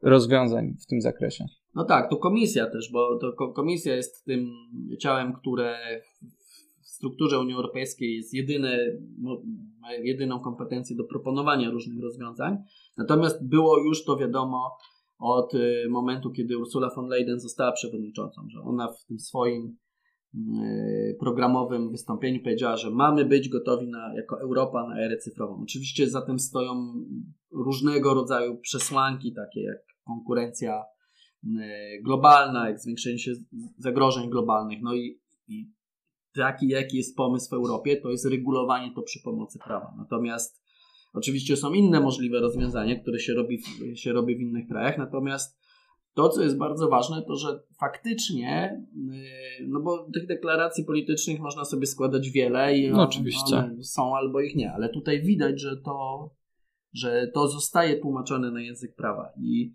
rozwiązań 0.03 0.75
w 0.83 0.87
tym 0.87 1.01
zakresie. 1.01 1.45
No 1.75 1.85
tak, 1.85 2.11
to 2.11 2.17
komisja 2.17 2.67
też, 2.71 2.93
bo 2.93 3.19
to 3.19 3.53
komisja 3.53 3.97
jest 3.97 4.25
tym 4.25 4.51
ciałem, 5.01 5.33
które 5.33 5.79
strukturze 6.99 7.41
Unii 7.41 7.55
Europejskiej 7.55 8.17
jest 8.17 8.35
jedyne, 8.35 8.79
ma 9.81 9.93
jedyną 9.93 10.41
kompetencję 10.41 10.97
do 10.97 11.05
proponowania 11.05 11.71
różnych 11.71 12.03
rozwiązań. 12.03 12.57
Natomiast 12.97 13.49
było 13.49 13.79
już 13.79 14.05
to 14.05 14.17
wiadomo 14.17 14.77
od 15.19 15.55
y, 15.55 15.87
momentu, 15.91 16.31
kiedy 16.31 16.59
Ursula 16.59 16.91
von 16.97 17.09
Leyen 17.09 17.41
została 17.41 17.73
przewodniczącą, 17.73 18.43
że 18.49 18.61
ona 18.61 18.93
w 18.93 19.05
tym 19.05 19.19
swoim 19.19 19.77
y, 20.35 21.17
programowym 21.21 21.91
wystąpieniu 21.91 22.43
powiedziała, 22.43 22.77
że 22.77 22.91
mamy 22.91 23.25
być 23.25 23.49
gotowi 23.49 23.89
na, 23.89 24.15
jako 24.17 24.41
Europa 24.41 24.89
na 24.89 25.01
erę 25.01 25.17
cyfrową. 25.17 25.61
Oczywiście 25.63 26.11
za 26.11 26.23
tym 26.23 26.39
stoją 26.39 26.95
różnego 27.53 28.15
rodzaju 28.15 28.57
przesłanki, 28.57 29.33
takie 29.33 29.63
jak 29.63 29.79
konkurencja 30.05 30.83
y, 31.45 31.49
globalna, 32.05 32.69
jak 32.69 32.81
zwiększenie 32.81 33.19
się 33.19 33.33
zagrożeń 33.79 34.31
globalnych, 34.31 34.79
no 34.83 34.95
i, 34.95 35.21
i 35.49 35.78
taki, 36.39 36.69
jaki 36.69 36.97
jest 36.97 37.17
pomysł 37.17 37.51
w 37.51 37.53
Europie, 37.53 37.97
to 37.97 38.11
jest 38.11 38.27
regulowanie 38.27 38.93
to 38.95 39.03
przy 39.03 39.21
pomocy 39.25 39.59
prawa. 39.59 39.95
Natomiast 39.99 40.63
oczywiście 41.13 41.57
są 41.57 41.73
inne 41.73 42.01
możliwe 42.01 42.41
rozwiązania, 42.41 43.01
które 43.01 43.19
się 43.19 43.35
robi, 43.35 43.63
się 43.95 44.13
robi 44.13 44.37
w 44.37 44.41
innych 44.41 44.69
krajach, 44.69 44.99
natomiast 44.99 45.59
to, 46.15 46.29
co 46.29 46.43
jest 46.43 46.59
bardzo 46.59 46.89
ważne, 46.89 47.23
to 47.23 47.37
że 47.37 47.61
faktycznie, 47.81 48.83
yy, 48.97 49.69
no 49.69 49.81
bo 49.81 50.11
tych 50.15 50.27
deklaracji 50.27 50.85
politycznych 50.85 51.41
można 51.41 51.65
sobie 51.65 51.87
składać 51.87 52.31
wiele 52.31 52.79
i 52.79 52.91
no, 52.91 53.03
oczywiście. 53.03 53.71
są 53.83 54.17
albo 54.17 54.41
ich 54.41 54.57
nie, 54.57 54.73
ale 54.73 54.89
tutaj 54.89 55.23
widać, 55.23 55.61
że 55.61 55.77
to, 55.77 56.31
że 56.93 57.31
to 57.35 57.49
zostaje 57.49 57.97
tłumaczone 57.97 58.51
na 58.51 58.61
język 58.61 58.95
prawa 58.95 59.33
i 59.37 59.75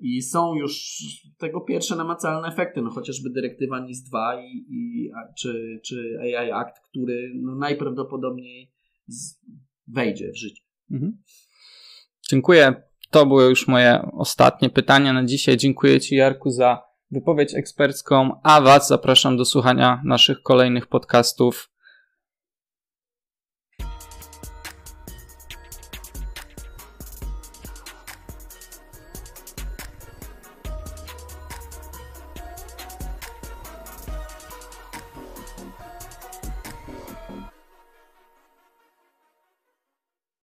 i 0.00 0.22
są 0.22 0.54
już 0.54 0.92
tego 1.38 1.60
pierwsze 1.60 1.96
namacalne 1.96 2.48
efekty, 2.48 2.82
no 2.82 2.90
chociażby 2.90 3.30
dyrektywa 3.30 3.80
NIS-2 3.80 4.42
i, 4.42 4.66
i, 4.68 5.10
czy, 5.38 5.80
czy 5.84 6.18
AI 6.20 6.50
Act, 6.50 6.80
który 6.90 7.32
no 7.34 7.54
najprawdopodobniej 7.54 8.72
z, 9.06 9.40
wejdzie 9.88 10.32
w 10.32 10.36
życie. 10.36 10.62
Mhm. 10.90 11.22
Dziękuję. 12.30 12.82
To 13.10 13.26
były 13.26 13.44
już 13.44 13.68
moje 13.68 14.10
ostatnie 14.12 14.70
pytania 14.70 15.12
na 15.12 15.24
dzisiaj. 15.24 15.56
Dziękuję 15.56 16.00
Ci, 16.00 16.16
Jarku, 16.16 16.50
za 16.50 16.82
wypowiedź 17.10 17.54
ekspercką, 17.54 18.40
a 18.42 18.60
Was 18.60 18.88
zapraszam 18.88 19.36
do 19.36 19.44
słuchania 19.44 20.02
naszych 20.04 20.42
kolejnych 20.42 20.86
podcastów 20.86 21.70